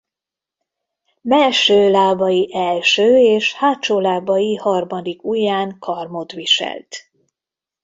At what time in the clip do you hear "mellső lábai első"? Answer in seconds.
1.21-3.17